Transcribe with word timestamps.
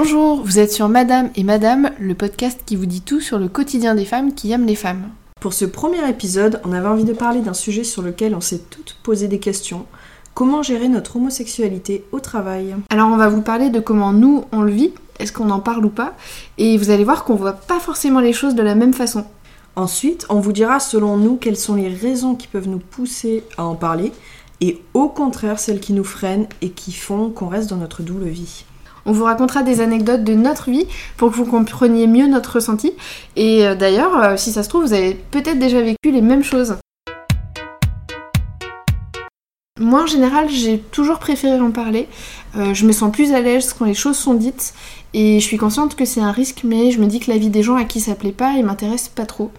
Bonjour, 0.00 0.44
vous 0.44 0.60
êtes 0.60 0.70
sur 0.70 0.88
Madame 0.88 1.30
et 1.34 1.42
Madame, 1.42 1.90
le 1.98 2.14
podcast 2.14 2.60
qui 2.64 2.76
vous 2.76 2.86
dit 2.86 3.00
tout 3.00 3.20
sur 3.20 3.36
le 3.36 3.48
quotidien 3.48 3.96
des 3.96 4.04
femmes 4.04 4.32
qui 4.32 4.52
aiment 4.52 4.64
les 4.64 4.76
femmes. 4.76 5.08
Pour 5.40 5.52
ce 5.52 5.64
premier 5.64 6.08
épisode, 6.08 6.60
on 6.64 6.70
avait 6.70 6.86
envie 6.86 7.02
de 7.02 7.12
parler 7.12 7.40
d'un 7.40 7.52
sujet 7.52 7.82
sur 7.82 8.00
lequel 8.00 8.36
on 8.36 8.40
s'est 8.40 8.62
toutes 8.70 8.96
posé 9.02 9.26
des 9.26 9.40
questions. 9.40 9.86
Comment 10.34 10.62
gérer 10.62 10.86
notre 10.86 11.16
homosexualité 11.16 12.04
au 12.12 12.20
travail? 12.20 12.76
Alors 12.90 13.08
on 13.08 13.16
va 13.16 13.28
vous 13.28 13.42
parler 13.42 13.70
de 13.70 13.80
comment 13.80 14.12
nous 14.12 14.44
on 14.52 14.62
le 14.62 14.70
vit, 14.70 14.92
est-ce 15.18 15.32
qu'on 15.32 15.50
en 15.50 15.58
parle 15.58 15.84
ou 15.84 15.90
pas, 15.90 16.14
et 16.58 16.78
vous 16.78 16.90
allez 16.90 17.02
voir 17.02 17.24
qu'on 17.24 17.34
voit 17.34 17.54
pas 17.54 17.80
forcément 17.80 18.20
les 18.20 18.32
choses 18.32 18.54
de 18.54 18.62
la 18.62 18.76
même 18.76 18.94
façon. 18.94 19.24
Ensuite, 19.74 20.26
on 20.28 20.38
vous 20.38 20.52
dira 20.52 20.78
selon 20.78 21.16
nous 21.16 21.38
quelles 21.38 21.56
sont 21.56 21.74
les 21.74 21.88
raisons 21.88 22.36
qui 22.36 22.46
peuvent 22.46 22.68
nous 22.68 22.78
pousser 22.78 23.42
à 23.56 23.64
en 23.64 23.74
parler, 23.74 24.12
et 24.60 24.80
au 24.94 25.08
contraire 25.08 25.58
celles 25.58 25.80
qui 25.80 25.92
nous 25.92 26.04
freinent 26.04 26.46
et 26.62 26.70
qui 26.70 26.92
font 26.92 27.30
qu'on 27.30 27.48
reste 27.48 27.70
dans 27.70 27.78
notre 27.78 28.04
double 28.04 28.28
vie. 28.28 28.64
On 29.08 29.12
vous 29.12 29.24
racontera 29.24 29.62
des 29.62 29.80
anecdotes 29.80 30.22
de 30.22 30.34
notre 30.34 30.70
vie 30.70 30.86
pour 31.16 31.30
que 31.30 31.36
vous 31.36 31.46
compreniez 31.46 32.06
mieux 32.06 32.26
notre 32.26 32.56
ressenti. 32.56 32.92
Et 33.36 33.66
euh, 33.66 33.74
d'ailleurs, 33.74 34.14
euh, 34.22 34.36
si 34.36 34.52
ça 34.52 34.62
se 34.62 34.68
trouve, 34.68 34.84
vous 34.84 34.92
avez 34.92 35.14
peut-être 35.14 35.58
déjà 35.58 35.80
vécu 35.80 36.12
les 36.12 36.20
mêmes 36.20 36.44
choses. 36.44 36.76
Moi, 39.80 40.02
en 40.02 40.06
général, 40.06 40.50
j'ai 40.50 40.78
toujours 40.78 41.20
préféré 41.20 41.58
en 41.58 41.70
parler. 41.70 42.06
Euh, 42.58 42.74
je 42.74 42.84
me 42.84 42.92
sens 42.92 43.10
plus 43.10 43.32
à 43.32 43.40
l'aise 43.40 43.72
quand 43.72 43.86
les 43.86 43.94
choses 43.94 44.18
sont 44.18 44.34
dites. 44.34 44.74
Et 45.14 45.40
je 45.40 45.44
suis 45.44 45.56
consciente 45.56 45.96
que 45.96 46.04
c'est 46.04 46.20
un 46.20 46.32
risque, 46.32 46.60
mais 46.64 46.90
je 46.90 47.00
me 47.00 47.06
dis 47.06 47.18
que 47.18 47.30
la 47.30 47.38
vie 47.38 47.48
des 47.48 47.62
gens 47.62 47.76
à 47.76 47.84
qui 47.84 48.00
ça 48.00 48.14
plaît 48.14 48.30
pas, 48.32 48.56
ils 48.58 48.64
m'intéresse 48.64 49.08
pas 49.08 49.24
trop. 49.24 49.50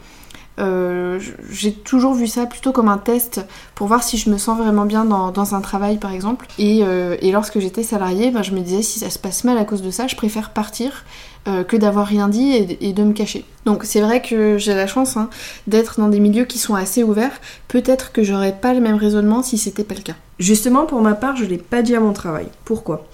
Euh, 0.60 1.20
j'ai 1.50 1.72
toujours 1.72 2.14
vu 2.14 2.28
ça 2.28 2.46
plutôt 2.46 2.72
comme 2.72 2.90
un 2.90 2.98
test 2.98 3.42
pour 3.76 3.88
voir 3.88 4.04
si 4.04 4.18
je 4.18 4.30
me 4.30 4.38
sens 4.38 4.58
vraiment 4.58 4.86
bien 4.86 5.06
dans, 5.06 5.56
un 5.56 5.62
travail 5.62 5.98
par 5.98 6.14
exemple. 6.14 6.48
Et, 6.58 6.82
euh, 6.84 7.16
lorsque 7.24 7.60
j'étais 7.60 7.84
salariée, 7.84 8.32
ben, 8.32 8.44
je 8.44 8.52
me 8.52 8.60
disais 8.60 8.82
si 8.82 9.00
ça 9.00 9.10
se 9.10 9.20
passe 9.20 9.44
mal 9.44 9.58
à 9.58 9.66
cause 9.66 9.82
de 9.82 9.92
ça, 9.92 10.08
je 10.08 10.16
préfère 10.16 10.52
partir 10.52 11.06
euh, 11.48 11.64
que 11.64 11.78
d'avoir 11.78 12.06
rien 12.06 12.28
dit 12.28 12.78
et, 12.82 12.94
de 12.94 13.04
me 13.04 13.14
cacher. 13.14 13.46
Donc 13.66 13.84
c'est 13.86 14.02
vrai 14.02 14.22
que 14.22 14.58
j'ai 14.58 14.74
la 14.74 14.88
chance 14.88 15.16
hein, 15.16 15.30
d'être 15.68 16.00
dans 16.00 16.10
des 16.10 16.20
milieux 16.20 16.46
qui 16.46 16.58
sont 16.58 16.76
assez 16.76 17.04
ouverts. 17.04 17.40
Peut-être 17.68 18.12
que 18.12 18.24
j'aurais 18.24 18.54
pas 18.54 18.74
le 18.74 18.82
même 18.82 18.98
raisonnement 18.98 19.44
si 19.44 19.58
c'était 19.58 19.84
pas 19.84 19.96
le 19.96 20.02
cas. 20.02 20.16
Justement, 20.40 20.86
pour 20.86 21.02
ma 21.02 21.14
part, 21.14 21.36
je 21.36 21.46
l'ai 21.46 21.58
pas 21.58 21.82
dit 21.82 21.96
à 21.96 22.00
mon 22.00 22.14
travail. 22.14 22.48
Pourquoi? 22.66 23.08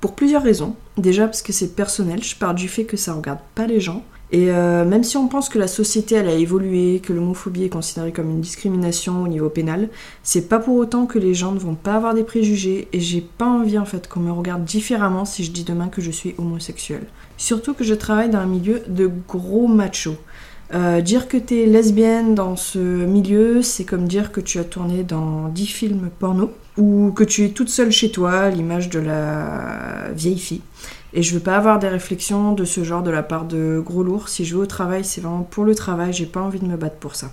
Pour 0.00 0.14
plusieurs 0.14 0.42
raisons. 0.42 0.76
Déjà 0.98 1.24
parce 1.24 1.42
que 1.42 1.52
c'est 1.52 1.74
personnel, 1.74 2.22
je 2.22 2.36
pars 2.36 2.54
du 2.54 2.68
fait 2.68 2.84
que 2.84 2.96
ça 2.96 3.14
regarde 3.14 3.40
pas 3.54 3.66
les 3.66 3.80
gens. 3.80 4.02
Et 4.32 4.50
euh, 4.50 4.84
même 4.84 5.04
si 5.04 5.16
on 5.16 5.28
pense 5.28 5.48
que 5.48 5.58
la 5.58 5.68
société 5.68 6.16
elle 6.16 6.28
a 6.28 6.34
évolué, 6.34 7.00
que 7.00 7.12
l'homophobie 7.12 7.64
est 7.64 7.68
considérée 7.68 8.10
comme 8.10 8.30
une 8.30 8.40
discrimination 8.40 9.22
au 9.22 9.28
niveau 9.28 9.48
pénal, 9.48 9.88
c'est 10.22 10.48
pas 10.48 10.58
pour 10.58 10.76
autant 10.76 11.06
que 11.06 11.18
les 11.18 11.34
gens 11.34 11.52
ne 11.52 11.58
vont 11.58 11.74
pas 11.74 11.94
avoir 11.94 12.14
des 12.14 12.24
préjugés 12.24 12.88
et 12.92 13.00
j'ai 13.00 13.20
pas 13.20 13.46
envie 13.46 13.78
en 13.78 13.84
fait 13.84 14.08
qu'on 14.08 14.20
me 14.20 14.32
regarde 14.32 14.64
différemment 14.64 15.24
si 15.24 15.44
je 15.44 15.52
dis 15.52 15.64
demain 15.64 15.88
que 15.88 16.00
je 16.00 16.10
suis 16.10 16.34
homosexuel. 16.38 17.02
Surtout 17.36 17.74
que 17.74 17.84
je 17.84 17.94
travaille 17.94 18.30
dans 18.30 18.38
un 18.38 18.46
milieu 18.46 18.82
de 18.88 19.10
gros 19.28 19.68
machos. 19.68 20.16
Euh, 20.72 21.02
dire 21.02 21.28
que 21.28 21.36
t'es 21.36 21.66
lesbienne 21.66 22.34
dans 22.34 22.56
ce 22.56 22.78
milieu, 22.78 23.62
c'est 23.62 23.84
comme 23.84 24.08
dire 24.08 24.32
que 24.32 24.40
tu 24.40 24.58
as 24.58 24.64
tourné 24.64 25.04
dans 25.04 25.48
10 25.48 25.66
films 25.66 26.10
porno 26.18 26.52
ou 26.78 27.12
que 27.14 27.22
tu 27.22 27.44
es 27.44 27.50
toute 27.50 27.68
seule 27.68 27.92
chez 27.92 28.10
toi, 28.10 28.48
l'image 28.48 28.88
de 28.88 28.98
la 28.98 30.08
vieille 30.14 30.38
fille. 30.38 30.62
Et 31.16 31.22
je 31.22 31.32
veux 31.32 31.40
pas 31.40 31.56
avoir 31.56 31.78
des 31.78 31.86
réflexions 31.86 32.52
de 32.52 32.64
ce 32.64 32.82
genre 32.82 33.04
de 33.04 33.10
la 33.10 33.22
part 33.22 33.44
de 33.44 33.80
gros 33.84 34.02
lourds. 34.02 34.28
Si 34.28 34.44
je 34.44 34.56
vais 34.56 34.62
au 34.62 34.66
travail, 34.66 35.04
c'est 35.04 35.20
vraiment 35.20 35.44
pour 35.44 35.64
le 35.64 35.76
travail, 35.76 36.12
j'ai 36.12 36.26
pas 36.26 36.40
envie 36.40 36.58
de 36.58 36.66
me 36.66 36.76
battre 36.76 36.96
pour 36.96 37.14
ça. 37.14 37.30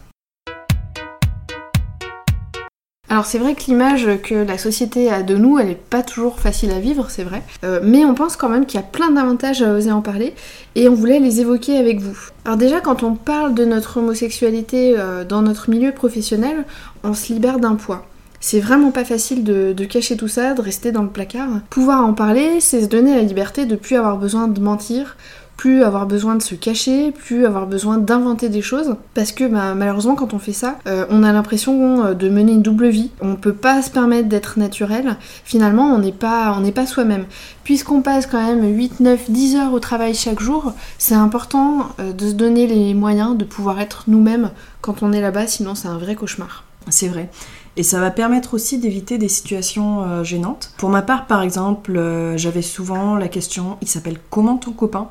Alors 3.10 3.26
c'est 3.26 3.40
vrai 3.40 3.56
que 3.56 3.64
l'image 3.68 4.08
que 4.24 4.36
la 4.36 4.58
société 4.58 5.12
a 5.12 5.22
de 5.22 5.36
nous, 5.36 5.60
elle 5.60 5.70
est 5.70 5.76
pas 5.76 6.02
toujours 6.02 6.40
facile 6.40 6.72
à 6.72 6.80
vivre, 6.80 7.10
c'est 7.10 7.24
vrai. 7.24 7.42
Euh, 7.66 7.82
mais 7.84 8.06
on 8.06 8.14
pense 8.14 8.38
quand 8.38 8.48
même 8.48 8.66
qu'il 8.66 8.80
y 8.80 8.84
a 8.84 8.86
plein 8.86 9.12
d'avantages 9.12 9.62
à 9.62 9.74
oser 9.74 9.92
en 9.92 10.02
parler 10.02 10.34
et 10.76 10.88
on 10.88 10.94
voulait 10.94 11.20
les 11.20 11.42
évoquer 11.42 11.78
avec 11.78 12.00
vous. 12.00 12.18
Alors 12.46 12.58
déjà 12.58 12.80
quand 12.80 13.04
on 13.04 13.16
parle 13.16 13.54
de 13.54 13.66
notre 13.66 13.98
homosexualité 13.98 14.94
euh, 14.98 15.26
dans 15.26 15.42
notre 15.42 15.70
milieu 15.70 15.92
professionnel, 15.92 16.66
on 17.04 17.14
se 17.14 17.34
libère 17.34 17.60
d'un 17.60 17.76
poids. 17.76 18.08
C'est 18.44 18.60
vraiment 18.60 18.90
pas 18.90 19.06
facile 19.06 19.44
de, 19.44 19.86
cacher 19.86 20.18
tout 20.18 20.28
ça, 20.28 20.56
de 20.56 20.62
rester 20.62 20.92
dans 20.92 21.04
le 21.04 21.10
placard. 21.10 21.48
Pouvoir 21.70 22.04
en 22.04 22.14
parler, 22.14 22.60
c'est 22.60 22.82
se 22.82 22.88
donner 22.88 23.16
la 23.16 23.22
liberté 23.22 23.66
de 23.68 23.76
plus 23.76 23.96
avoir 23.96 24.18
besoin 24.18 24.48
de 24.48 24.60
mentir, 24.60 25.16
plus 25.58 25.84
avoir 25.84 26.08
besoin 26.08 26.36
de 26.36 26.42
se 26.42 26.56
cacher, 26.56 27.12
plus 27.12 27.46
avoir 27.46 27.68
besoin 27.68 28.00
d'inventer 28.00 28.50
des 28.50 28.64
choses. 28.64 28.96
Parce 29.14 29.32
que 29.32 29.44
bah, 29.44 29.76
malheureusement, 29.76 30.16
quand 30.16 30.34
on 30.34 30.40
fait 30.40 30.54
ça, 30.54 30.80
euh, 30.88 31.06
on 31.12 31.22
a 31.22 31.32
l'impression 31.32 32.04
euh, 32.04 32.14
de 32.16 32.30
mener 32.30 32.54
une 32.54 32.64
double 32.64 32.88
vie. 32.88 33.12
On 33.22 33.36
peut 33.36 33.54
pas 33.54 33.84
se 33.84 33.92
permettre 33.92 34.28
d'être 34.28 34.58
naturel. 34.58 35.18
Finalement, 35.46 35.94
on 35.94 36.00
n'est 36.00 36.12
pas, 36.12 36.58
on 36.60 36.72
pas 36.72 36.88
soi-même. 36.88 37.26
Puisqu'on 37.64 38.02
passe 38.02 38.26
quand 38.26 38.44
même 38.44 38.76
8, 38.76 39.02
9, 39.02 39.30
10 39.30 39.56
heures 39.58 39.74
au 39.74 39.80
travail 39.80 40.16
chaque 40.16 40.40
jour, 40.40 40.74
c'est 40.98 41.14
important 41.14 41.90
euh, 42.00 42.12
de 42.12 42.30
se 42.30 42.34
donner 42.34 42.66
les 42.66 42.96
moyens 42.96 43.38
de 43.38 43.46
pouvoir 43.46 43.80
être 43.80 44.06
nous-mêmes 44.08 44.50
quand 44.82 45.04
on 45.04 45.14
est 45.14 45.22
là-bas, 45.22 45.46
sinon 45.46 45.76
c'est 45.76 45.90
un 45.90 46.00
vrai 46.00 46.16
cauchemar. 46.16 46.64
C'est 46.90 47.08
vrai. 47.08 47.30
Et 47.78 47.84
ça 47.84 48.00
va 48.00 48.12
permettre 48.12 48.54
aussi 48.54 48.80
d'éviter 48.80 49.18
des 49.18 49.30
situations 49.30 50.04
euh, 50.04 50.24
gênantes. 50.24 50.74
Pour 50.78 50.90
ma 50.90 51.02
part, 51.02 51.26
par 51.26 51.42
exemple, 51.42 51.96
euh, 51.96 52.38
j'avais 52.38 52.62
souvent 52.62 53.16
la 53.16 53.30
question, 53.30 53.78
il 53.82 53.88
s'appelle 53.88 54.18
comment 54.30 54.58
ton 54.58 54.72
copain? 54.72 55.08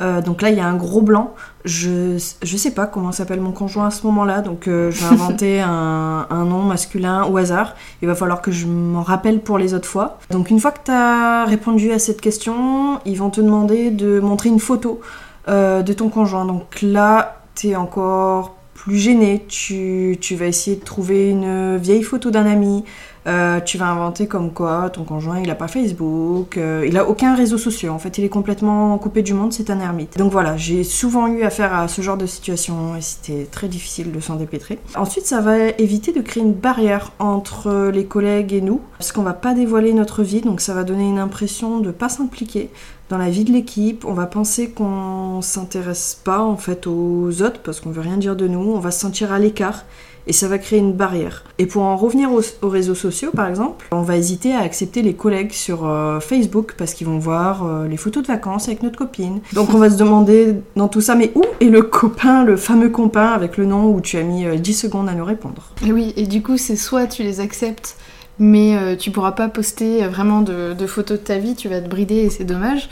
Euh, 0.00 0.20
donc 0.20 0.42
là, 0.42 0.50
il 0.50 0.58
y 0.58 0.60
a 0.60 0.66
un 0.66 0.76
gros 0.76 1.00
blanc. 1.00 1.32
Je, 1.64 2.22
je 2.42 2.56
sais 2.56 2.72
pas 2.72 2.86
comment 2.86 3.12
s'appelle 3.12 3.40
mon 3.40 3.52
conjoint 3.52 3.86
à 3.86 3.90
ce 3.90 4.04
moment-là, 4.06 4.42
donc 4.42 4.64
je 4.66 4.90
vais 4.90 5.04
inventer 5.10 5.60
un, 5.62 6.26
un, 6.28 6.44
nom 6.44 6.62
masculin 6.62 7.24
au 7.24 7.36
hasard. 7.38 7.76
Il 8.02 8.08
va 8.08 8.14
falloir 8.14 8.42
que 8.42 8.50
je 8.50 8.66
m'en 8.66 9.02
rappelle 9.02 9.40
pour 9.40 9.58
les 9.58 9.72
autres 9.72 9.88
fois. 9.88 10.18
Donc 10.30 10.50
une 10.50 10.60
fois 10.60 10.72
que 10.72 10.80
tu 10.84 10.90
as 10.90 11.44
répondu 11.44 11.92
à 11.92 11.98
cette 11.98 12.20
question, 12.20 12.98
ils 13.06 13.16
vont 13.16 13.30
te 13.30 13.40
demander 13.40 13.90
de 13.90 14.18
montrer 14.20 14.48
une 14.48 14.60
photo 14.60 15.00
de 15.48 15.92
ton 15.92 16.08
conjoint. 16.08 16.46
Donc 16.46 16.82
là, 16.82 17.42
tu 17.54 17.68
es 17.68 17.76
encore 17.76 18.56
plus 18.82 18.98
gêné, 18.98 19.44
tu, 19.46 20.18
vas 20.32 20.46
essayer 20.46 20.76
de 20.76 20.82
trouver 20.82 21.30
une 21.30 21.76
vieille 21.76 22.02
photo 22.02 22.32
d'un 22.32 22.46
ami, 22.46 22.82
euh, 23.26 23.60
tu 23.60 23.78
vas 23.78 23.86
inventer 23.86 24.26
comme 24.26 24.52
quoi 24.52 24.90
ton 24.90 25.04
conjoint 25.04 25.40
il 25.40 25.50
a 25.50 25.54
pas 25.54 25.68
Facebook, 25.68 26.56
euh, 26.56 26.84
il 26.86 26.98
a 26.98 27.08
aucun 27.08 27.34
réseau 27.34 27.58
social, 27.58 27.90
en 27.90 27.98
fait 27.98 28.18
il 28.18 28.24
est 28.24 28.28
complètement 28.28 28.96
coupé 28.98 29.22
du 29.22 29.34
monde, 29.34 29.52
c'est 29.52 29.70
un 29.70 29.80
ermite. 29.80 30.18
Donc 30.18 30.32
voilà, 30.32 30.56
j'ai 30.56 30.82
souvent 30.84 31.28
eu 31.28 31.42
affaire 31.42 31.74
à 31.74 31.88
ce 31.88 32.02
genre 32.02 32.16
de 32.16 32.26
situation 32.26 32.96
et 32.96 33.00
c'était 33.00 33.46
très 33.50 33.68
difficile 33.68 34.10
de 34.10 34.20
s'en 34.20 34.36
dépêtrer. 34.36 34.78
Ensuite 34.96 35.26
ça 35.26 35.40
va 35.40 35.68
éviter 35.78 36.12
de 36.12 36.20
créer 36.20 36.42
une 36.42 36.54
barrière 36.54 37.12
entre 37.18 37.90
les 37.92 38.06
collègues 38.06 38.52
et 38.52 38.60
nous, 38.60 38.80
parce 38.98 39.12
qu'on 39.12 39.22
va 39.22 39.34
pas 39.34 39.54
dévoiler 39.54 39.92
notre 39.92 40.22
vie, 40.22 40.40
donc 40.40 40.60
ça 40.60 40.74
va 40.74 40.82
donner 40.82 41.08
une 41.08 41.18
impression 41.18 41.78
de 41.78 41.90
pas 41.90 42.08
s'impliquer, 42.08 42.70
dans 43.12 43.18
la 43.18 43.28
vie 43.28 43.44
de 43.44 43.52
l'équipe, 43.52 44.06
on 44.06 44.14
va 44.14 44.24
penser 44.24 44.70
qu'on 44.70 45.42
s'intéresse 45.42 46.18
pas 46.24 46.40
en 46.40 46.56
fait 46.56 46.86
aux 46.86 47.42
autres 47.42 47.60
parce 47.62 47.78
qu'on 47.78 47.90
veut 47.90 48.00
rien 48.00 48.16
dire 48.16 48.36
de 48.36 48.48
nous, 48.48 48.72
on 48.72 48.78
va 48.78 48.90
se 48.90 49.00
sentir 49.00 49.32
à 49.32 49.38
l'écart 49.38 49.84
et 50.26 50.32
ça 50.32 50.48
va 50.48 50.58
créer 50.58 50.78
une 50.78 50.92
barrière. 50.92 51.44
Et 51.58 51.66
pour 51.66 51.82
en 51.82 51.96
revenir 51.96 52.30
aux, 52.32 52.68
réseaux 52.68 52.94
sociaux 52.94 53.30
par 53.34 53.48
exemple, 53.48 53.86
on 53.92 54.02
va 54.02 54.16
hésiter 54.16 54.54
à 54.54 54.60
accepter 54.60 55.02
les 55.02 55.14
collègues 55.14 55.52
sur 55.52 55.86
euh, 55.86 56.20
Facebook 56.20 56.74
parce 56.76 56.94
qu'ils 56.94 57.06
vont 57.06 57.18
voir 57.18 57.66
euh, 57.66 57.88
les 57.88 57.96
photos 57.96 58.22
de 58.22 58.28
vacances 58.28 58.68
avec 58.68 58.82
notre 58.82 58.98
copine. 58.98 59.40
Donc 59.52 59.74
on 59.74 59.78
va 59.78 59.90
se 59.90 59.96
demander 59.96 60.54
dans 60.76 60.88
tout 60.88 61.00
ça, 61.00 61.14
mais 61.14 61.32
où 61.34 61.42
est 61.60 61.66
le 61.66 61.82
copain, 61.82 62.44
le 62.44 62.56
fameux 62.56 62.88
copain 62.88 63.26
avec 63.26 63.56
le 63.56 63.66
nom 63.66 63.92
où 63.92 64.00
tu 64.00 64.16
as 64.16 64.22
mis 64.22 64.44
10 64.58 64.70
euh, 64.70 64.88
secondes 64.88 65.08
à 65.08 65.14
nous 65.14 65.24
répondre? 65.24 65.72
Oui, 65.82 66.12
et 66.16 66.26
du 66.26 66.42
coup 66.42 66.56
c'est 66.56 66.76
soit 66.76 67.06
tu 67.06 67.22
les 67.22 67.40
acceptes 67.40 67.96
mais 68.38 68.76
euh, 68.76 68.96
tu 68.96 69.10
pourras 69.10 69.32
pas 69.32 69.48
poster 69.48 70.06
vraiment 70.06 70.40
de, 70.40 70.74
photos 70.86 71.18
de 71.18 71.24
ta 71.24 71.38
vie, 71.38 71.54
tu 71.54 71.68
vas 71.68 71.80
te 71.80 71.88
brider 71.88 72.16
et 72.16 72.30
c'est 72.30 72.44
dommage. 72.44 72.88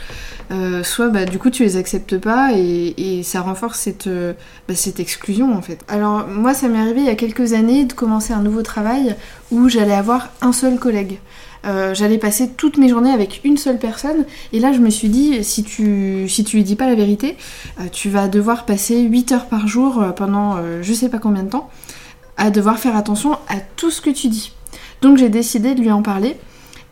Euh, 0.51 0.83
soit 0.83 1.09
bah, 1.09 1.25
du 1.25 1.39
coup 1.39 1.49
tu 1.49 1.63
les 1.63 1.77
acceptes 1.77 2.17
pas 2.17 2.51
et, 2.53 3.21
ça 3.23 3.41
renforce 3.41 3.79
cette, 3.79 4.07
euh, 4.07 4.33
bah, 4.67 4.75
cette 4.75 4.99
exclusion 4.99 5.55
en 5.55 5.61
fait. 5.61 5.79
Alors 5.87 6.27
moi 6.27 6.53
ça 6.53 6.67
m'est 6.67 6.79
arrivé 6.79 7.01
il 7.01 7.07
y 7.07 7.09
a 7.09 7.15
quelques 7.15 7.53
années 7.53 7.85
de 7.85 7.93
commencer 7.93 8.33
un 8.33 8.41
nouveau 8.41 8.61
travail 8.61 9.15
où 9.51 9.69
j'allais 9.69 9.93
avoir 9.93 10.29
un 10.41 10.53
seul 10.53 10.77
collègue. 10.77 11.19
j'allais 11.93 12.17
passer 12.17 12.49
toutes 12.49 12.77
mes 12.77 12.89
journées 12.89 13.11
avec 13.11 13.41
une 13.43 13.57
seule 13.57 13.77
personne 13.77 14.25
et 14.51 14.59
là 14.59 14.73
je 14.73 14.79
me 14.79 14.89
suis 14.89 15.09
dit 15.09 15.43
si 15.43 15.63
tu 15.63 16.27
si 16.27 16.43
tu 16.43 16.57
lui 16.57 16.63
dis 16.63 16.75
pas 16.75 16.87
la 16.87 16.95
vérité 16.95 17.37
tu 17.91 18.09
vas 18.09 18.27
devoir 18.27 18.65
passer 18.65 18.99
8 19.01 19.31
heures 19.33 19.45
par 19.45 19.67
jour 19.67 20.03
pendant 20.15 20.57
je 20.81 20.93
sais 20.93 21.09
pas 21.09 21.19
combien 21.19 21.43
de 21.43 21.49
temps 21.49 21.69
à 22.37 22.49
devoir 22.49 22.79
faire 22.79 22.95
attention 22.95 23.33
à 23.47 23.59
tout 23.75 23.91
ce 23.91 24.01
que 24.01 24.09
tu 24.09 24.27
dis 24.27 24.53
donc 25.01 25.17
j'ai 25.17 25.29
décidé 25.29 25.75
de 25.75 25.81
lui 25.81 25.91
en 25.91 26.01
parler. 26.01 26.37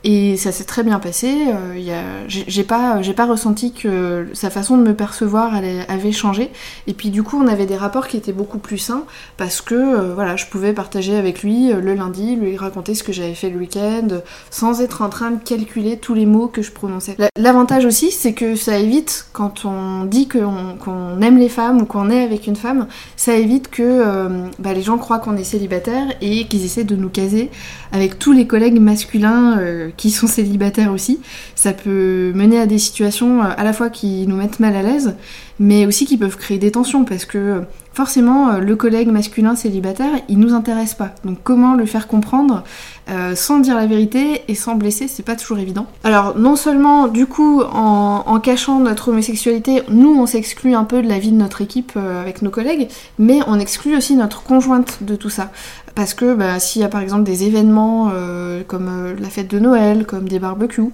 Et 0.05 0.37
ça 0.37 0.53
s'est 0.53 0.63
très 0.63 0.83
bien 0.83 0.99
passé. 0.99 1.35
Euh, 1.49 2.23
j'ai 2.27 2.63
pas, 2.63 3.01
ressenti 3.25 3.73
que 3.73 4.27
sa 4.33 4.49
façon 4.49 4.77
de 4.77 4.83
me 4.83 4.93
percevoir 4.93 5.53
avait 5.87 6.11
changé. 6.11 6.51
Et 6.87 6.93
puis 6.93 7.09
du 7.09 7.21
coup, 7.21 7.37
on 7.41 7.47
avait 7.47 7.65
des 7.65 7.75
rapports 7.75 8.07
qui 8.07 8.15
étaient 8.15 8.31
beaucoup 8.31 8.59
plus 8.59 8.77
sains 8.77 9.03
parce 9.35 9.61
que 9.61 9.75
euh, 9.75 10.13
voilà, 10.13 10.37
je 10.37 10.45
pouvais 10.45 10.71
partager 10.71 11.17
avec 11.17 11.43
lui 11.43 11.71
euh, 11.71 11.81
le 11.81 11.95
lundi, 11.95 12.37
lui 12.37 12.55
raconter 12.55 12.95
ce 12.95 13.03
que 13.03 13.11
j'avais 13.11 13.33
fait 13.33 13.49
le 13.49 13.57
week-end, 13.57 14.07
sans 14.49 14.81
être 14.81 15.01
en 15.01 15.09
train 15.09 15.31
de 15.31 15.43
calculer 15.43 15.97
tous 15.97 16.13
les 16.13 16.25
mots 16.25 16.47
que 16.47 16.61
je 16.61 16.71
prononçais. 16.71 17.17
L'avantage 17.37 17.85
aussi, 17.85 18.11
c'est 18.11 18.33
que 18.33 18.55
ça 18.55 18.77
évite 18.77 19.27
quand 19.33 19.65
on 19.65 20.05
dit 20.05 20.29
qu'on 20.29 21.21
aime 21.21 21.37
les 21.37 21.49
femmes 21.49 21.81
ou 21.81 21.85
qu'on 21.85 22.09
est 22.09 22.23
avec 22.23 22.47
une 22.47 22.55
femme, 22.55 22.87
ça 23.17 23.35
évite 23.35 23.69
que 23.69 24.49
bah, 24.59 24.73
les 24.73 24.81
gens 24.81 24.97
croient 24.97 25.19
qu'on 25.19 25.35
est 25.35 25.43
célibataire 25.43 26.05
et 26.21 26.47
qu'ils 26.47 26.63
essaient 26.63 26.83
de 26.83 26.95
nous 26.95 27.09
caser 27.09 27.49
avec 27.91 28.17
tous 28.19 28.31
les 28.31 28.47
collègues 28.47 28.79
masculins 28.79 29.59
qui 29.97 30.11
sont 30.11 30.27
célibataires 30.27 30.91
aussi. 30.91 31.19
Ça 31.55 31.73
peut 31.73 32.31
mener 32.35 32.59
à 32.59 32.65
des 32.65 32.79
situations 32.79 33.41
à 33.41 33.63
la 33.63 33.73
fois 33.73 33.89
qui 33.89 34.27
nous 34.27 34.35
mettent 34.35 34.59
mal 34.59 34.75
à 34.75 34.83
l'aise, 34.83 35.15
mais 35.59 35.85
aussi 35.85 36.05
qui 36.05 36.17
peuvent 36.17 36.37
créer 36.37 36.57
des 36.57 36.71
tensions 36.71 37.05
parce 37.05 37.25
que 37.25 37.63
forcément 37.93 38.59
le 38.59 38.75
collègue 38.75 39.09
masculin 39.09 39.55
célibataire 39.55 40.11
il 40.29 40.39
nous 40.39 40.53
intéresse 40.53 40.93
pas. 40.93 41.11
Donc 41.25 41.39
comment 41.43 41.75
le 41.75 41.85
faire 41.85 42.07
comprendre 42.07 42.63
euh, 43.09 43.33
sans 43.35 43.59
dire 43.59 43.75
la 43.75 43.87
vérité 43.87 44.43
et 44.47 44.55
sans 44.55 44.75
blesser, 44.75 45.07
c'est 45.07 45.23
pas 45.23 45.35
toujours 45.35 45.57
évident. 45.57 45.87
Alors 46.03 46.37
non 46.37 46.55
seulement 46.55 47.07
du 47.07 47.25
coup 47.25 47.61
en, 47.63 48.39
cachant 48.39 48.79
notre 48.79 49.09
homosexualité, 49.09 49.81
nous 49.89 50.13
on 50.13 50.25
s'exclut 50.25 50.75
un 50.75 50.83
peu 50.83 51.01
de 51.01 51.07
la 51.07 51.17
vie 51.17 51.31
de 51.31 51.37
notre 51.37 51.61
équipe 51.61 51.93
euh, 51.97 52.21
avec 52.21 52.41
nos 52.41 52.51
collègues, 52.51 52.87
mais 53.17 53.39
on 53.47 53.59
exclut 53.59 53.97
aussi 53.97 54.15
notre 54.15 54.43
conjointe 54.43 54.99
de 55.01 55.15
tout 55.15 55.29
ça. 55.29 55.51
Parce 55.95 56.13
que 56.13 56.35
bah, 56.35 56.59
s'il 56.59 56.81
y 56.81 56.85
a 56.85 56.89
par 56.89 57.01
exemple 57.01 57.23
des 57.23 57.43
événements 57.45 58.11
euh, 58.13 58.61
comme 58.67 59.15
la 59.19 59.29
fête 59.29 59.49
de 59.49 59.57
Noël, 59.59 60.05
comme 60.05 60.29
des 60.29 60.39
barbecues, 60.39 60.91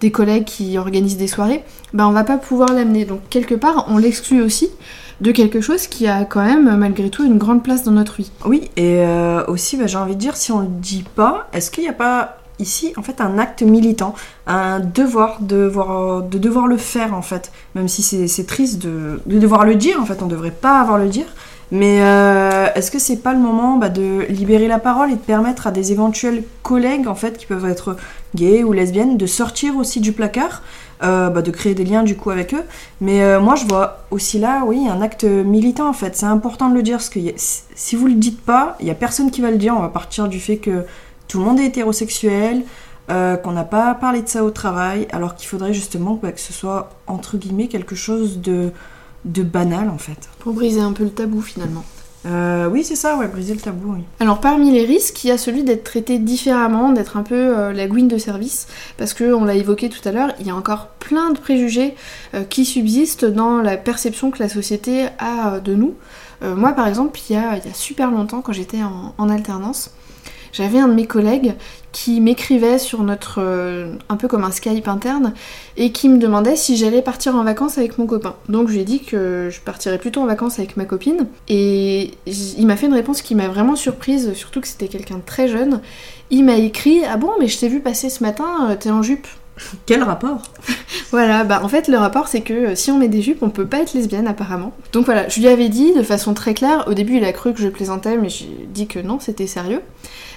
des 0.00 0.10
collègues 0.10 0.44
qui 0.44 0.76
organisent 0.78 1.16
des 1.16 1.28
soirées, 1.28 1.62
bah, 1.94 2.08
on 2.08 2.12
va 2.12 2.24
pas 2.24 2.36
pouvoir 2.36 2.72
l'amener. 2.72 3.04
Donc 3.04 3.20
quelque 3.30 3.54
part, 3.54 3.86
on 3.88 3.98
l'exclut 3.98 4.42
aussi 4.42 4.68
de 5.22 5.30
quelque 5.30 5.60
chose 5.60 5.86
qui 5.86 6.08
a 6.08 6.24
quand 6.24 6.44
même 6.44 6.76
malgré 6.76 7.08
tout 7.08 7.24
une 7.24 7.38
grande 7.38 7.62
place 7.62 7.84
dans 7.84 7.92
notre 7.92 8.16
vie. 8.16 8.30
Oui, 8.44 8.70
et 8.76 8.98
euh, 8.98 9.44
aussi 9.46 9.76
bah, 9.76 9.86
j'ai 9.86 9.96
envie 9.96 10.16
de 10.16 10.20
dire, 10.20 10.36
si 10.36 10.52
on 10.52 10.60
le 10.60 10.68
dit 10.68 11.04
pas, 11.14 11.48
est-ce 11.52 11.70
qu'il 11.70 11.84
n'y 11.84 11.90
a 11.90 11.94
pas 11.94 12.38
ici 12.58 12.92
en 12.96 13.02
fait 13.02 13.20
un 13.20 13.38
acte 13.38 13.62
militant, 13.62 14.14
un 14.46 14.80
devoir 14.80 15.40
de 15.40 15.56
devoir, 15.56 16.22
de 16.22 16.38
devoir 16.38 16.66
le 16.66 16.76
faire 16.76 17.14
en 17.14 17.22
fait, 17.22 17.52
même 17.74 17.88
si 17.88 18.02
c'est 18.02 18.46
triste 18.46 18.82
de, 18.82 19.20
devoir 19.26 19.64
le 19.64 19.76
dire 19.76 20.00
en 20.00 20.06
fait, 20.06 20.22
on 20.22 20.26
devrait 20.26 20.50
pas 20.50 20.80
avoir 20.80 20.98
le 20.98 21.08
dire. 21.08 21.26
Mais 21.72 22.02
euh, 22.02 22.66
est-ce 22.74 22.90
que 22.90 22.98
c'est 22.98 23.16
pas 23.16 23.32
le 23.32 23.38
moment 23.38 23.78
bah, 23.78 23.88
de 23.88 24.26
libérer 24.28 24.68
la 24.68 24.78
parole 24.78 25.10
et 25.10 25.14
de 25.14 25.20
permettre 25.20 25.66
à 25.66 25.70
des 25.70 25.90
éventuels 25.90 26.44
collègues 26.62 27.08
en 27.08 27.14
fait 27.14 27.38
qui 27.38 27.46
peuvent 27.46 27.64
être 27.64 27.96
gays 28.34 28.62
ou 28.62 28.74
lesbiennes 28.74 29.16
de 29.16 29.24
sortir 29.24 29.78
aussi 29.78 30.00
du 30.00 30.12
placard, 30.12 30.62
euh, 31.02 31.30
bah, 31.30 31.40
de 31.40 31.50
créer 31.50 31.74
des 31.74 31.86
liens 31.86 32.02
du 32.02 32.14
coup 32.14 32.28
avec 32.28 32.52
eux? 32.52 32.64
Mais 33.00 33.22
euh, 33.22 33.40
moi 33.40 33.54
je 33.54 33.64
vois 33.64 34.04
aussi 34.10 34.38
là, 34.38 34.64
oui, 34.66 34.86
un 34.86 35.00
acte 35.00 35.24
militant 35.24 35.88
en 35.88 35.94
fait. 35.94 36.14
C'est 36.14 36.26
important 36.26 36.68
de 36.68 36.74
le 36.74 36.82
dire 36.82 36.98
parce 36.98 37.08
que 37.08 37.20
si 37.38 37.96
vous 37.96 38.06
le 38.06 38.16
dites 38.16 38.42
pas, 38.42 38.76
il 38.78 38.86
y 38.86 38.90
a 38.90 38.94
personne 38.94 39.30
qui 39.30 39.40
va 39.40 39.50
le 39.50 39.56
dire. 39.56 39.74
On 39.74 39.80
va 39.80 39.88
partir 39.88 40.28
du 40.28 40.40
fait 40.40 40.58
que 40.58 40.84
tout 41.26 41.38
le 41.38 41.46
monde 41.46 41.58
est 41.58 41.64
hétérosexuel. 41.64 42.64
qu'on 43.08 43.52
n'a 43.52 43.64
pas 43.64 43.94
parlé 43.94 44.20
de 44.20 44.28
ça 44.28 44.44
au 44.44 44.50
travail, 44.50 45.08
alors 45.10 45.36
qu'il 45.36 45.48
faudrait 45.48 45.72
justement 45.72 46.20
bah, 46.22 46.32
que 46.32 46.40
ce 46.40 46.52
soit 46.52 46.90
entre 47.06 47.38
guillemets 47.38 47.68
quelque 47.68 47.94
chose 47.94 48.42
de 48.42 48.72
de 49.24 49.42
banal 49.42 49.88
en 49.88 49.98
fait. 49.98 50.28
Pour 50.38 50.52
briser 50.52 50.80
un 50.80 50.92
peu 50.92 51.04
le 51.04 51.10
tabou 51.10 51.40
finalement. 51.40 51.84
Euh, 52.24 52.68
oui, 52.68 52.84
c'est 52.84 52.96
ça, 52.96 53.16
ouais, 53.16 53.26
briser 53.26 53.54
le 53.54 53.60
tabou, 53.60 53.94
oui. 53.94 54.04
Alors, 54.20 54.40
parmi 54.40 54.70
les 54.70 54.84
risques, 54.84 55.24
il 55.24 55.28
y 55.28 55.30
a 55.30 55.38
celui 55.38 55.64
d'être 55.64 55.82
traité 55.82 56.18
différemment, 56.18 56.92
d'être 56.92 57.16
un 57.16 57.22
peu 57.22 57.34
euh, 57.34 57.72
la 57.72 57.88
gouine 57.88 58.06
de 58.08 58.18
service, 58.18 58.68
parce 58.96 59.12
que, 59.12 59.32
on 59.32 59.44
l'a 59.44 59.54
évoqué 59.54 59.88
tout 59.88 60.06
à 60.08 60.12
l'heure, 60.12 60.32
il 60.38 60.46
y 60.46 60.50
a 60.50 60.54
encore 60.54 60.88
plein 61.00 61.30
de 61.30 61.38
préjugés 61.38 61.96
euh, 62.34 62.44
qui 62.44 62.64
subsistent 62.64 63.24
dans 63.24 63.58
la 63.58 63.76
perception 63.76 64.30
que 64.30 64.40
la 64.40 64.48
société 64.48 65.06
a 65.18 65.58
de 65.60 65.74
nous. 65.74 65.94
moi, 66.42 66.72
par 66.72 66.88
exemple, 66.88 67.20
il 67.28 67.34
y, 67.34 67.36
a, 67.36 67.56
il 67.56 67.64
y 67.64 67.70
a 67.70 67.74
super 67.74 68.10
longtemps, 68.10 68.40
quand 68.40 68.52
j'étais 68.52 68.80
en 68.82 69.28
alternance, 69.28 69.90
j'avais 70.52 70.78
un 70.78 70.88
de 70.88 70.94
mes 70.94 71.06
collègues 71.06 71.54
qui 71.92 72.20
m'écrivait 72.20 72.78
sur 72.78 73.02
notre. 73.02 73.40
Euh, 73.40 73.94
un 74.08 74.16
peu 74.16 74.28
comme 74.28 74.44
un 74.44 74.50
Skype 74.50 74.88
interne, 74.88 75.34
et 75.76 75.92
qui 75.92 76.08
me 76.08 76.18
demandait 76.18 76.56
si 76.56 76.76
j'allais 76.76 77.02
partir 77.02 77.36
en 77.36 77.44
vacances 77.44 77.78
avec 77.78 77.98
mon 77.98 78.06
copain. 78.06 78.36
Donc 78.48 78.68
je 78.68 78.74
lui 78.74 78.80
ai 78.80 78.84
dit 78.84 79.00
que 79.00 79.48
je 79.50 79.60
partirais 79.60 79.98
plutôt 79.98 80.20
en 80.20 80.26
vacances 80.26 80.58
avec 80.58 80.76
ma 80.76 80.84
copine, 80.84 81.26
et 81.48 82.12
il 82.26 82.66
m'a 82.66 82.76
fait 82.76 82.86
une 82.86 82.94
réponse 82.94 83.22
qui 83.22 83.34
m'a 83.34 83.48
vraiment 83.48 83.76
surprise, 83.76 84.32
surtout 84.34 84.60
que 84.60 84.68
c'était 84.68 84.88
quelqu'un 84.88 85.16
de 85.16 85.26
très 85.26 85.48
jeune. 85.48 85.80
Il 86.30 86.44
m'a 86.44 86.56
écrit 86.56 87.02
Ah 87.04 87.16
bon, 87.16 87.30
mais 87.38 87.48
je 87.48 87.58
t'ai 87.58 87.68
vu 87.68 87.80
passer 87.80 88.08
ce 88.08 88.22
matin, 88.22 88.70
euh, 88.70 88.76
t'es 88.76 88.90
en 88.90 89.02
jupe. 89.02 89.26
Quel 89.86 90.02
rapport? 90.02 90.42
Voilà, 91.10 91.44
bah 91.44 91.60
en 91.62 91.68
fait 91.68 91.88
le 91.88 91.98
rapport 91.98 92.28
c'est 92.28 92.40
que 92.40 92.52
euh, 92.52 92.74
si 92.74 92.90
on 92.90 92.98
met 92.98 93.08
des 93.08 93.20
jupes 93.22 93.42
on 93.42 93.50
peut 93.50 93.66
pas 93.66 93.80
être 93.80 93.94
lesbienne 93.94 94.26
apparemment. 94.26 94.72
Donc 94.92 95.04
voilà, 95.04 95.28
je 95.28 95.40
lui 95.40 95.48
avais 95.48 95.68
dit 95.68 95.92
de 95.92 96.02
façon 96.02 96.32
très 96.34 96.54
claire, 96.54 96.84
au 96.86 96.94
début 96.94 97.16
il 97.16 97.24
a 97.24 97.32
cru 97.32 97.52
que 97.52 97.60
je 97.60 97.68
plaisantais 97.68 98.16
mais 98.16 98.28
j'ai 98.28 98.48
dit 98.68 98.86
que 98.86 98.98
non, 98.98 99.20
c'était 99.20 99.46
sérieux. 99.46 99.82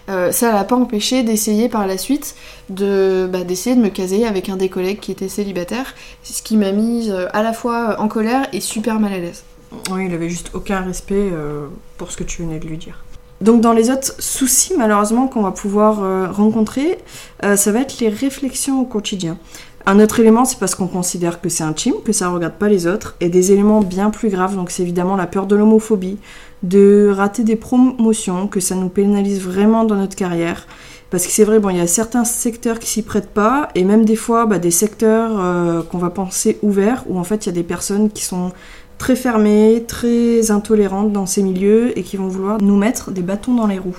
Euh, 0.08 0.32
ça 0.32 0.52
l'a 0.52 0.64
pas 0.64 0.76
empêché 0.76 1.24
d'essayer 1.24 1.68
par 1.68 1.88
la 1.88 1.98
suite 1.98 2.36
de 2.70 3.28
bah, 3.32 3.44
d'essayer 3.44 3.76
de 3.76 3.82
me 3.82 3.90
caser 3.90 4.28
avec 4.28 4.50
un 4.50 4.56
des 4.56 4.70
collègues 4.70 5.00
qui 5.00 5.12
était 5.12 5.30
célibataire, 5.30 5.96
ce 6.24 6.44
qui 6.44 6.58
m'a 6.58 6.72
mise 6.72 7.10
euh, 7.10 7.28
à 7.34 7.42
la 7.42 7.54
fois 7.54 8.00
en 8.00 8.08
colère 8.08 8.48
et 8.54 8.62
super 8.62 9.00
mal 9.00 9.14
à 9.14 9.18
l'aise. 9.18 9.44
Oui, 9.92 10.06
il 10.06 10.14
avait 10.14 10.30
juste 10.30 10.52
aucun 10.54 10.82
respect 10.82 11.30
euh, 11.32 11.68
pour 11.98 12.12
ce 12.12 12.18
que 12.18 12.24
tu 12.24 12.44
venais 12.44 12.60
de 12.60 12.68
lui 12.68 12.78
dire. 12.78 13.04
Donc 13.42 13.62
dans 13.62 13.74
les 13.74 13.90
autres 13.90 14.14
soucis 14.20 14.74
malheureusement 14.78 15.28
qu'on 15.28 15.42
va 15.42 15.52
pouvoir 15.52 16.34
rencontrer, 16.34 16.98
ça 17.42 17.72
va 17.72 17.82
être 17.82 18.00
les 18.00 18.10
réflexions 18.10 18.80
au 18.82 18.86
quotidien. 18.86 19.38
Un 19.88 20.00
autre 20.00 20.20
élément, 20.20 20.46
c'est 20.46 20.58
parce 20.58 20.74
qu'on 20.74 20.88
considère 20.88 21.40
que 21.40 21.48
c'est 21.48 21.64
intime, 21.64 21.94
que 22.04 22.12
ça 22.12 22.28
ne 22.28 22.34
regarde 22.34 22.56
pas 22.56 22.70
les 22.70 22.88
autres, 22.88 23.16
et 23.20 23.30
des 23.30 23.52
éléments 23.52 23.82
bien 23.82 24.10
plus 24.10 24.30
graves, 24.30 24.56
donc 24.56 24.72
c'est 24.72 24.82
évidemment 24.82 25.16
la 25.16 25.28
peur 25.28 25.46
de 25.46 25.56
l'homophobie, 25.56 26.18
de 26.64 27.14
rater 27.16 27.44
des 27.44 27.56
promotions, 27.56 28.48
que 28.48 28.60
ça 28.60 28.74
nous 28.74 28.90
pénalise 28.90 29.42
vraiment 29.42 29.84
dans 29.84 29.96
notre 29.96 30.16
carrière. 30.16 30.66
Parce 31.12 31.28
que 31.28 31.32
c'est 31.32 31.44
vrai, 31.44 31.60
bon, 31.60 31.70
il 31.70 31.78
y 31.78 31.82
a 31.82 31.86
certains 31.86 32.26
secteurs 32.26 32.80
qui 32.80 32.90
s'y 32.90 33.04
prêtent 33.04 33.30
pas, 33.30 33.70
et 33.76 33.84
même 33.84 34.06
des 34.06 34.16
fois, 34.16 34.48
bah, 34.48 34.58
des 34.58 34.72
secteurs 34.72 35.34
euh, 35.40 35.84
qu'on 35.84 36.00
va 36.00 36.10
penser 36.10 36.58
ouverts, 36.64 37.04
où 37.08 37.20
en 37.20 37.24
fait 37.24 37.46
il 37.46 37.50
y 37.50 37.52
a 37.52 37.56
des 37.56 37.62
personnes 37.62 38.10
qui 38.10 38.24
sont 38.24 38.54
très 38.98 39.16
fermées, 39.16 39.86
très 39.88 40.52
intolérantes 40.52 41.12
dans 41.12 41.26
ces 41.26 41.44
milieux, 41.44 41.98
et 41.98 42.04
qui 42.04 42.18
vont 42.18 42.28
vouloir 42.28 42.62
nous 42.62 42.78
mettre 42.78 43.12
des 43.12 43.22
bâtons 43.22 43.54
dans 43.54 43.68
les 43.68 43.80
roues. 43.80 43.98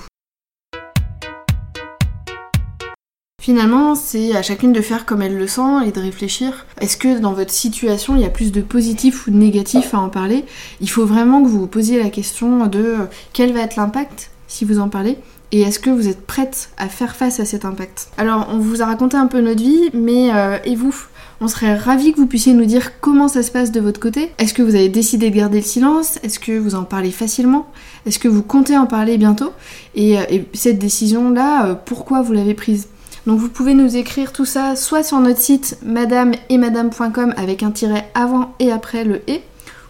Finalement, 3.41 3.95
c'est 3.95 4.35
à 4.35 4.41
chacune 4.41 4.73
de 4.73 4.81
faire 4.81 5.05
comme 5.05 5.21
elle 5.21 5.37
le 5.37 5.47
sent 5.47 5.85
et 5.85 5.91
de 5.93 6.01
réfléchir. 6.01 6.65
Est-ce 6.81 6.97
que 6.97 7.17
dans 7.19 7.31
votre 7.31 7.51
situation, 7.51 8.17
il 8.17 8.21
y 8.21 8.25
a 8.25 8.29
plus 8.29 8.51
de 8.51 8.59
positif 8.59 9.25
ou 9.25 9.31
de 9.31 9.37
négatif 9.37 9.93
à 9.93 9.99
en 9.99 10.09
parler? 10.09 10.43
Il 10.81 10.89
faut 10.89 11.05
vraiment 11.05 11.41
que 11.41 11.47
vous 11.47 11.61
vous 11.61 11.67
posiez 11.67 12.03
la 12.03 12.09
question 12.09 12.67
de 12.67 12.79
euh, 12.79 13.05
quel 13.31 13.53
va 13.53 13.61
être 13.61 13.77
l'impact 13.77 14.31
si 14.49 14.65
vous 14.65 14.79
en 14.79 14.89
parlez? 14.89 15.17
Et 15.53 15.61
est-ce 15.61 15.79
que 15.79 15.89
vous 15.89 16.09
êtes 16.09 16.27
prête 16.27 16.71
à 16.77 16.89
faire 16.89 17.15
face 17.15 17.39
à 17.39 17.45
cet 17.45 17.63
impact? 17.63 18.09
Alors, 18.17 18.49
on 18.51 18.57
vous 18.57 18.81
a 18.81 18.85
raconté 18.85 19.15
un 19.15 19.27
peu 19.27 19.39
notre 19.39 19.63
vie, 19.63 19.91
mais 19.93 20.29
euh, 20.35 20.57
et 20.65 20.75
vous? 20.75 21.07
On 21.41 21.47
serait 21.47 21.75
ravis 21.75 22.13
que 22.13 22.17
vous 22.17 22.27
puissiez 22.27 22.53
nous 22.53 22.65
dire 22.65 22.99
comment 22.99 23.27
ça 23.27 23.43
se 23.43 23.51
passe 23.51 23.71
de 23.71 23.79
votre 23.79 23.99
côté. 23.99 24.31
Est-ce 24.37 24.53
que 24.53 24.61
vous 24.61 24.75
avez 24.75 24.89
décidé 24.89 25.29
de 25.29 25.35
garder 25.35 25.57
le 25.57 25.63
silence? 25.63 26.17
Est-ce 26.23 26.39
que 26.39 26.57
vous 26.57 26.75
en 26.75 26.83
parlez 26.83 27.11
facilement? 27.11 27.67
Est-ce 28.05 28.19
que 28.19 28.27
vous 28.27 28.43
comptez 28.43 28.77
en 28.77 28.87
parler 28.87 29.17
bientôt? 29.17 29.53
Et, 29.95 30.17
euh, 30.17 30.23
et, 30.29 30.45
cette 30.53 30.79
décision-là, 30.79 31.75
pourquoi 31.75 32.21
vous 32.21 32.33
l'avez 32.33 32.53
prise? 32.53 32.87
Donc 33.27 33.39
vous 33.39 33.49
pouvez 33.49 33.73
nous 33.73 33.97
écrire 33.97 34.31
tout 34.31 34.45
ça 34.45 34.77
soit 34.77 35.03
sur 35.03 35.19
notre 35.19 35.41
site 35.41 35.77
madame 35.83 36.31
et 36.47 36.57
madame.com 36.57 37.33
avec 37.35 37.61
un 37.61 37.71
tiret 37.71 38.09
avant 38.15 38.55
et 38.59 38.71
après 38.71 39.03
le 39.03 39.21
et 39.29 39.41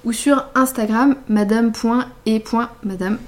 ou 0.05 0.11
sur 0.11 0.43
Instagram 0.55 1.15
madame.et.madame 1.29 3.19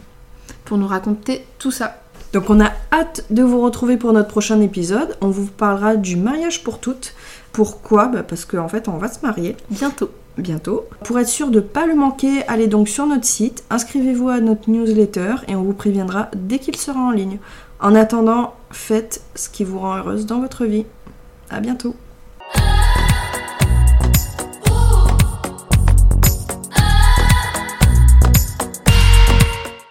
pour 0.65 0.79
nous 0.79 0.87
raconter 0.87 1.45
tout 1.59 1.69
ça. 1.69 2.01
Donc 2.33 2.49
on 2.49 2.59
a 2.59 2.71
hâte 2.91 3.25
de 3.29 3.41
vous 3.41 3.61
retrouver 3.61 3.97
pour 3.97 4.13
notre 4.13 4.27
prochain 4.27 4.61
épisode. 4.61 5.17
On 5.21 5.29
vous 5.29 5.47
parlera 5.47 5.95
du 5.95 6.15
mariage 6.15 6.63
pour 6.63 6.79
toutes. 6.79 7.13
Pourquoi? 7.51 8.07
Bah 8.07 8.23
Parce 8.23 8.45
qu'en 8.45 8.67
fait 8.67 8.87
on 8.87 8.97
va 8.97 9.07
se 9.07 9.25
marier. 9.25 9.57
Bientôt. 9.69 10.11
Bientôt. 10.37 10.85
Pour 11.03 11.19
être 11.19 11.27
sûr 11.27 11.49
de 11.49 11.59
ne 11.59 11.65
pas 11.65 11.85
le 11.85 11.95
manquer, 11.95 12.47
allez 12.47 12.67
donc 12.67 12.87
sur 12.87 13.05
notre 13.05 13.25
site, 13.25 13.63
inscrivez-vous 13.69 14.29
à 14.29 14.39
notre 14.39 14.69
newsletter 14.69 15.35
et 15.47 15.55
on 15.55 15.63
vous 15.63 15.73
préviendra 15.73 16.29
dès 16.35 16.59
qu'il 16.59 16.77
sera 16.77 16.99
en 16.99 17.11
ligne. 17.11 17.39
En 17.81 17.95
attendant, 17.95 18.53
faites 18.71 19.21
ce 19.35 19.49
qui 19.49 19.63
vous 19.63 19.79
rend 19.79 19.97
heureuse 19.97 20.25
dans 20.25 20.39
votre 20.39 20.65
vie. 20.65 20.85
À 21.49 21.59
bientôt. 21.59 21.95